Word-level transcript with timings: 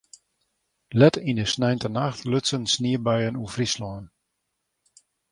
Let 0.99 1.15
yn 1.29 1.37
de 1.39 1.45
sneintenacht 1.53 2.21
lutsen 2.31 2.63
sniebuien 2.73 3.39
oer 3.41 3.51
Fryslân. 3.55 4.05